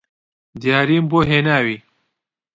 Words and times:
دیاریم 0.61 1.05
بۆ 1.11 1.19
هێناوی 1.29 1.77